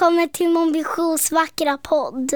välkommen 0.00 0.28
till 0.28 0.48
Mon 0.48 0.72
Visions 0.72 1.32
vackra 1.32 1.78
podd. 1.78 2.30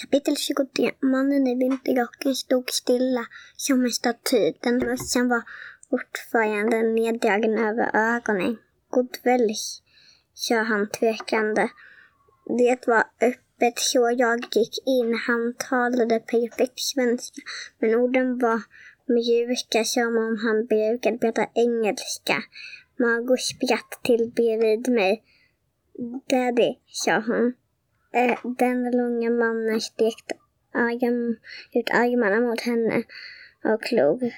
Kapitel 0.00 0.36
23. 0.36 0.92
Mannen 1.02 1.46
i 1.46 1.54
vinterrocken 1.54 2.34
stod 2.34 2.70
stilla 2.70 3.26
som 3.56 3.84
en 3.84 3.90
staty. 3.90 4.52
Den 4.60 4.78
mössan 4.78 5.28
var 5.28 5.42
fortfarande 5.90 6.82
neddragen 6.82 7.58
över 7.58 7.90
ögonen. 8.16 8.56
God 8.90 9.22
kväll, 9.22 9.50
sa 10.34 10.54
han 10.54 10.88
tvekande. 10.90 11.68
Det 12.58 12.86
var 12.86 13.04
öppet 13.20 13.78
så 13.78 14.14
jag 14.18 14.38
gick 14.38 14.78
in. 14.86 15.18
Han 15.26 15.54
talade 15.58 16.20
perfekt 16.20 16.80
svenska, 16.80 17.40
men 17.78 17.94
orden 17.94 18.38
var 18.38 18.62
mjuka 19.08 19.84
som 19.84 20.16
om 20.16 20.38
han 20.44 20.66
brukade 20.66 21.18
prata 21.18 21.46
engelska. 21.54 22.42
Margot 22.96 23.40
spratt 23.40 24.00
till 24.02 24.32
bredvid 24.36 24.88
mig. 24.88 25.22
Daddy, 26.28 26.74
sa 26.86 27.22
hon. 27.26 27.54
Eh, 28.12 28.38
Den 28.58 28.90
långa 28.90 29.30
mannen 29.30 29.80
stekte 29.80 30.34
arm, 30.72 31.36
ut 31.72 31.90
armarna 31.90 32.40
mot 32.40 32.60
henne 32.60 33.02
och 33.64 33.92
log. 33.92 34.32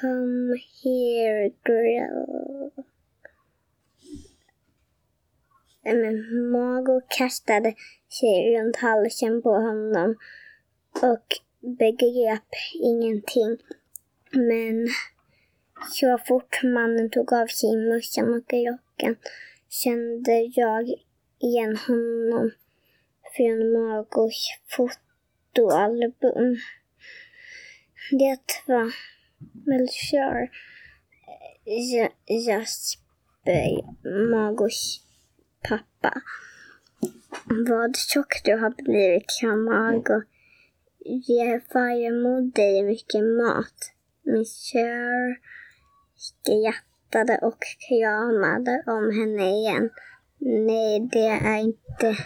Come 0.00 0.58
here 0.82 1.50
girl. 1.64 2.70
Eh, 5.84 5.94
Mago 5.94 6.02
Men 6.02 6.50
Margot 6.50 7.04
kastade 7.08 7.74
sig 8.08 8.58
runt 8.58 8.76
halsen 8.76 9.42
på 9.42 9.50
honom 9.50 10.16
och 11.02 11.26
begrep 11.60 12.48
ingenting. 12.82 13.56
Men 14.32 14.88
så 15.88 16.18
fort 16.18 16.62
mannen 16.62 17.10
tog 17.10 17.32
av 17.32 17.46
sig 17.46 17.76
mössan 17.76 18.34
och 18.34 18.52
rocken 18.52 19.16
kände 19.68 20.50
jag 20.54 20.88
igen 21.38 21.76
honom 21.76 22.50
från 23.36 23.72
Margos 23.72 24.48
fotoalbum. 24.68 26.56
Det 28.10 28.38
var 28.66 28.92
Melchior 29.66 30.48
Ja- 31.64 32.12
Jasper, 32.26 33.82
Margos 34.30 35.00
pappa. 35.68 36.22
Vad 37.68 37.96
tjock 37.96 38.44
du 38.44 38.52
har 38.56 38.70
blivit, 38.70 39.30
sa 39.30 39.46
Margo. 39.46 40.22
Ger 41.04 41.60
farmor 41.72 42.52
dig 42.52 42.82
mycket 42.82 43.24
mat? 43.24 43.92
Monsieur 44.26 45.36
skrattade 46.16 47.38
och 47.38 47.58
kramade 47.88 48.82
om 48.86 49.10
henne 49.18 49.50
igen. 49.50 49.90
Nej, 50.38 51.08
det 51.12 51.26
är 51.26 51.56
inte... 51.56 52.16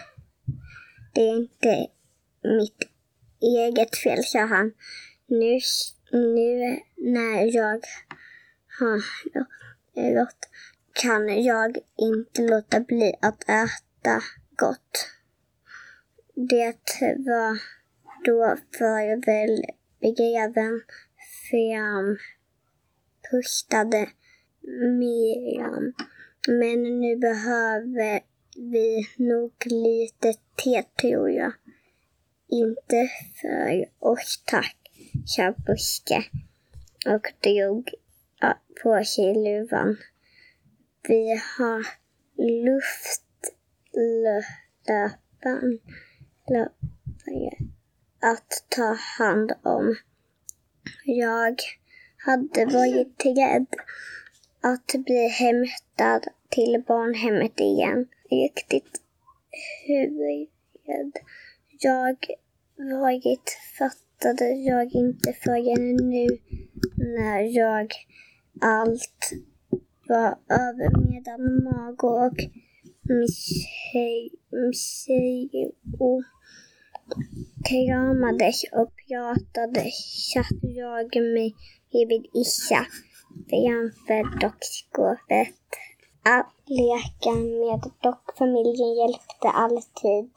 Det 1.13 1.21
är 1.21 1.35
inte 1.35 1.87
mitt 2.43 2.89
eget 3.41 3.97
fel, 3.97 4.23
sa 4.23 4.39
han. 4.39 4.71
Nu, 5.27 5.59
nu 6.11 6.79
när 6.97 7.55
jag 7.55 7.81
har 8.79 9.01
rått 10.15 10.49
kan 10.93 11.43
jag 11.43 11.77
inte 11.97 12.41
låta 12.41 12.79
bli 12.79 13.13
att 13.21 13.43
äta 13.43 14.21
gott. 14.57 15.09
Det 16.35 16.75
var 17.17 17.59
då 18.25 18.57
farväl 18.79 19.65
begreven 20.01 20.81
fram 21.49 22.17
pustade 23.31 24.09
Miriam. 24.99 25.93
Men 26.47 26.99
nu 26.99 27.15
behöver 27.15 28.19
vi 28.55 29.07
nog 29.17 29.53
lite 29.65 30.33
te 30.63 30.83
tror 31.01 31.29
jag. 31.29 31.53
Inte 32.47 33.09
för 33.41 33.85
oss 33.99 34.43
tack, 34.45 34.77
sa 35.25 35.51
Buske 35.51 36.23
och 37.05 37.33
drog 37.43 37.89
på 38.83 39.03
sig 39.03 39.33
luvan. 39.33 39.97
Vi 41.07 41.41
har 41.57 41.85
luftlöpan 42.65 43.69
att 48.21 48.65
ta 48.69 48.93
hand 48.93 49.51
om. 49.63 49.95
Jag 51.05 51.55
hade 52.29 52.65
varit 52.65 53.25
rädd 53.25 53.67
att 54.61 55.03
bli 55.05 55.27
hämtad 55.27 56.27
till 56.49 56.83
barnhemmet 56.87 57.59
igen. 57.59 58.07
Riktigt 58.31 59.01
huvud. 59.87 60.47
Jag 61.79 62.17
varit 63.01 63.57
fattade 63.77 64.49
jag 64.49 64.95
inte 64.95 65.33
förrän 65.33 65.95
nu 66.09 66.27
när 66.95 67.41
jag 67.41 67.93
allt 68.61 69.31
var 70.07 70.37
över 70.49 71.11
medan 71.11 71.63
Mago 71.63 72.07
och 72.07 72.37
Missio 74.51 75.71
kramades 77.69 78.63
och 78.71 78.93
pratade 79.07 79.91
satt 80.33 80.59
jag 80.61 81.15
mig 81.15 81.55
vid 81.91 82.25
Isha 82.33 82.85
framför 83.49 84.39
dockskåpet. 84.39 85.55
Att 86.23 86.53
leka 86.65 87.33
med 87.35 87.91
dockfamiljen 88.03 88.93
hjälpte 88.95 89.49
alltid 89.49 90.31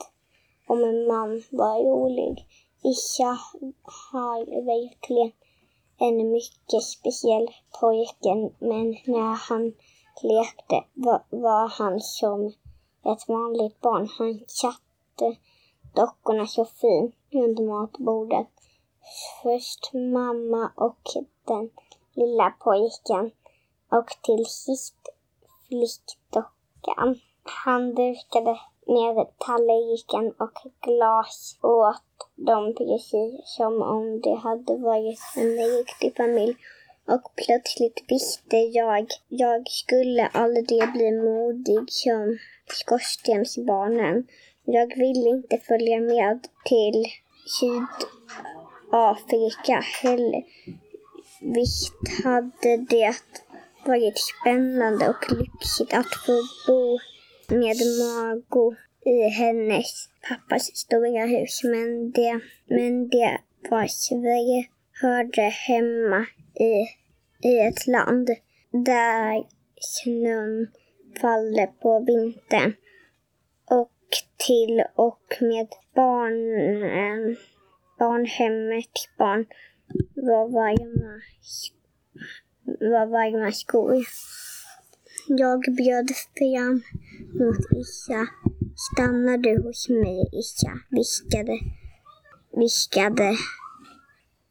om 0.66 0.84
en 0.84 1.06
man 1.06 1.42
var 1.50 1.84
rolig. 1.84 2.46
Isha 2.84 3.38
har 3.82 4.38
verkligen 4.64 5.32
en 5.98 6.30
mycket 6.30 6.82
speciell 6.82 7.48
pojke 7.80 8.50
men 8.58 8.96
när 9.06 9.34
han 9.48 9.74
lekte 10.22 10.84
var, 10.94 11.22
var 11.30 11.68
han 11.68 12.00
som 12.00 12.46
ett 13.04 13.28
vanligt 13.28 13.80
barn. 13.80 14.08
Han 14.18 14.40
satte 14.46 15.36
dockorna 15.94 16.46
så 16.46 16.64
fint 16.64 17.14
runt 17.30 17.58
matbordet. 17.58 18.48
Först 19.42 19.90
mamma 19.94 20.72
och 20.76 21.31
den 21.46 21.70
lilla 22.14 22.50
pojken 22.50 23.30
och 23.90 24.08
till 24.22 24.46
sist 24.46 24.96
flickdockan. 25.68 27.20
Han 27.42 27.94
dukade 27.94 28.58
med 28.86 29.26
tallriken 29.38 30.32
och 30.38 30.58
glas 30.80 31.58
åt 31.62 32.28
dem 32.34 32.74
precis 32.74 33.40
som 33.44 33.82
om 33.82 34.20
det 34.20 34.34
hade 34.34 34.76
varit 34.76 35.20
en 35.36 35.56
riktig 35.78 36.16
familj. 36.16 36.56
Och 37.06 37.32
plötsligt 37.36 38.04
visste 38.08 38.56
jag, 38.56 39.06
jag 39.28 39.68
skulle 39.68 40.26
aldrig 40.26 40.92
bli 40.92 41.10
modig 41.10 41.84
som 41.88 42.38
skorstensbarnen. 42.66 44.26
Jag 44.64 44.96
ville 44.96 45.28
inte 45.28 45.58
följa 45.58 46.00
med 46.00 46.48
till 46.64 47.06
Sydafrika 48.90 49.80
heller. 50.02 50.42
Visst 51.44 52.24
hade 52.24 52.76
det 52.76 53.14
varit 53.86 54.18
spännande 54.18 55.08
och 55.08 55.32
lyxigt 55.32 55.94
att 55.94 56.14
få 56.26 56.42
bo 56.66 56.98
med 57.48 57.76
Margot 58.00 58.74
i 59.04 59.28
hennes 59.28 60.08
pappas 60.28 60.76
stora 60.76 61.26
hus. 61.26 61.60
Men 61.64 62.10
det, 62.10 62.40
men 62.66 63.08
det 63.08 63.38
var 63.70 63.86
Sverige 63.86 64.66
hörde 65.02 65.42
hemma 65.42 66.26
i, 66.54 66.86
i 67.48 67.58
ett 67.58 67.86
land 67.86 68.30
där 68.70 69.44
snön 69.80 70.68
faller 71.20 71.66
på 71.66 72.04
vintern. 72.06 72.72
Och 73.70 73.92
till 74.46 74.82
och 74.94 75.36
med 75.40 75.68
barnen, 75.94 77.36
barnhemmet 77.98 79.08
barn 79.18 79.46
var 80.14 80.48
varma, 80.48 81.22
var 82.80 83.06
varma 83.06 83.52
skor. 83.52 84.04
Jag 85.28 85.60
bjöd 85.60 86.10
fram 86.38 86.82
mot 87.38 87.58
Isha. 87.80 88.26
Stannar 88.76 89.38
du 89.38 89.62
hos 89.62 89.88
mig, 89.88 90.28
Isha? 90.32 90.78
Viskade, 90.90 91.58
viskade 92.56 93.36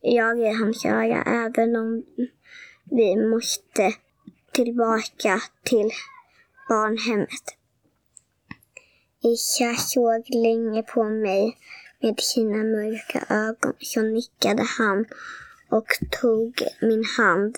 jag 0.01 0.39
i 0.39 0.53
hans 0.59 0.85
öra, 0.85 1.23
även 1.23 1.75
om 1.75 2.03
vi 2.91 3.15
måste 3.15 3.93
tillbaka 4.51 5.41
till 5.63 5.89
barnhemmet. 6.69 7.45
Isha 9.23 9.73
såg 9.73 10.23
länge 10.29 10.83
på 10.83 11.03
mig 11.03 11.57
med 12.01 12.19
sina 12.19 12.63
mörka 12.63 13.25
ögon, 13.29 13.73
så 13.79 14.01
nickade 14.01 14.63
han 14.77 15.05
och 15.69 15.87
tog 16.21 16.61
min 16.81 17.03
hand 17.17 17.57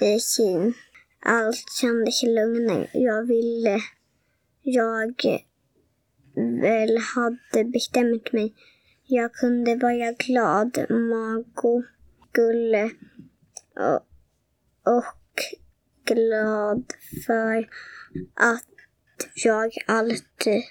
i 0.00 0.20
sin. 0.20 0.74
allt 1.20 1.70
kändes 1.80 2.22
lugnare. 2.22 2.90
Jag 2.92 3.26
ville, 3.26 3.80
jag 4.62 5.14
väl 6.60 6.98
hade 6.98 7.64
bestämt 7.64 8.32
mig. 8.32 8.54
Jag 9.06 9.32
kunde 9.32 9.76
vara 9.76 10.12
glad. 10.12 10.86
Mago 10.90 11.82
skulle 12.30 12.90
och, 13.76 14.06
och 14.94 15.42
glad 16.04 16.84
för 17.26 17.68
att 18.34 18.66
jag 19.34 19.72
alltid 19.86 20.62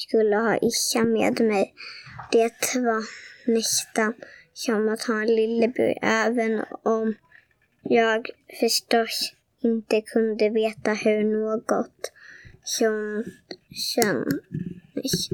skulle 0.00 0.36
ha 0.36 0.58
Isha 0.62 1.04
med 1.04 1.40
mig. 1.40 1.74
Det 2.32 2.80
var 2.80 3.04
nästan 3.46 4.14
som 4.52 4.88
att 4.88 5.02
ha 5.02 5.20
en 5.20 5.26
lillebror 5.26 5.94
även 6.02 6.64
om 6.82 7.14
jag 7.82 8.28
förstås 8.60 9.32
inte 9.62 10.00
kunde 10.00 10.48
veta 10.48 10.92
hur 10.92 11.24
något 11.24 12.12
som 12.62 13.24
kändes. 13.70 15.28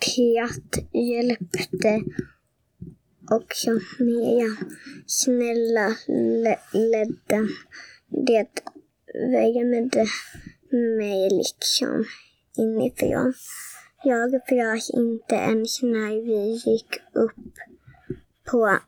Piat 0.00 0.92
hjälpte 0.92 2.02
och 3.30 3.52
som 3.54 3.80
snälla 5.06 5.96
ledde 6.72 7.48
det 8.26 8.48
värmde 9.14 10.06
mig 10.98 11.30
liksom 11.30 12.04
inifrån. 12.56 13.34
Jag 14.04 14.40
frös 14.48 14.90
inte 14.90 15.34
ens 15.34 15.82
när 15.82 16.24
vi 16.24 16.70
gick 16.70 17.00
upp 17.12 17.54
på 18.50 18.78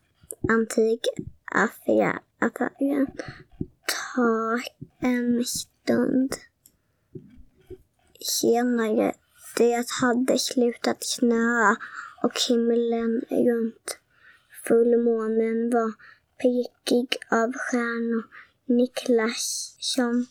antikaffären. 0.49 2.19
Ta 3.87 4.59
en 4.99 5.45
stund 5.45 6.35
senare. 8.41 9.13
Det 9.57 9.85
hade 10.01 10.39
slutat 10.39 11.03
snöa 11.03 11.75
och 12.23 12.33
himlen 12.49 13.21
runt 13.29 13.97
fullmånen 14.67 15.69
var 15.69 15.93
prickig 16.41 17.17
av 17.31 17.53
stjärnor. 17.53 18.23
Niklas 18.67 19.75
som 19.79 20.25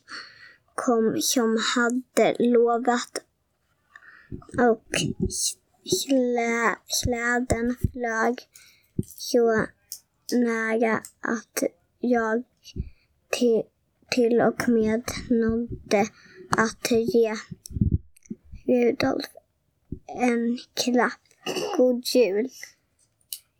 kom 0.74 1.16
som 1.20 1.58
hade 1.76 2.36
lovat 2.38 3.23
och 4.58 4.84
slä, 5.84 6.76
släden 6.86 7.76
flög 7.92 8.38
så 9.06 9.66
nära 10.32 11.02
att 11.20 11.62
jag 12.00 12.42
till, 13.30 13.62
till 14.10 14.40
och 14.40 14.68
med 14.68 15.02
nådde 15.30 16.06
att 16.50 16.90
ge 16.90 17.34
Rudolf 18.66 19.26
en 20.06 20.58
klapp. 20.74 21.20
God 21.76 22.06
jul, 22.06 22.48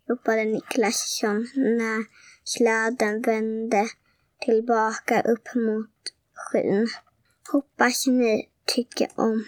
ropade 0.09 0.45
Niklas 0.45 1.17
som 1.19 1.37
när 1.55 2.05
släden 2.43 3.21
vände 3.21 3.87
tillbaka 4.45 5.21
upp 5.21 5.55
mot 5.55 5.91
skyn. 6.33 6.87
Hoppas 7.51 8.07
ni 8.07 8.49
tycker 8.65 9.07
om 9.15 9.45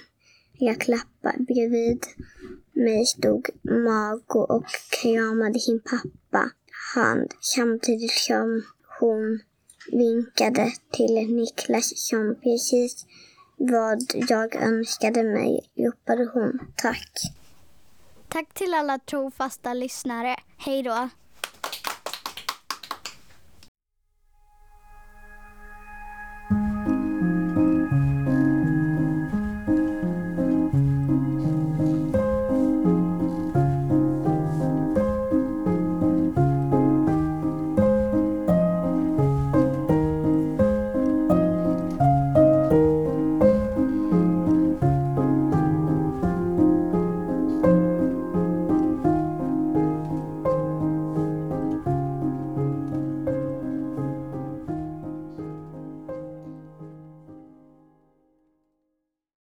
jag 0.59 0.81
klappade. 0.81 1.43
Bredvid 1.43 2.05
mig 2.73 3.05
stod 3.05 3.49
Mago 3.63 4.39
och 4.39 4.65
kramade 5.01 5.59
sin 5.59 5.79
pappa 5.79 6.51
hand 6.95 7.33
samtidigt 7.41 8.11
som 8.11 8.63
hon 8.99 9.39
vinkade 9.91 10.71
till 10.91 11.35
Niklas 11.35 11.93
som 11.95 12.35
precis 12.43 13.05
vad 13.57 13.99
jag 14.29 14.55
önskade 14.55 15.23
mig, 15.23 15.59
ropade 15.77 16.29
hon. 16.33 16.59
Tack. 16.75 17.11
Tack 18.27 18.53
till 18.53 18.73
alla 18.73 18.99
trofasta 18.99 19.73
lyssnare. 19.73 20.35
Hej 20.57 20.83
då. 20.83 21.09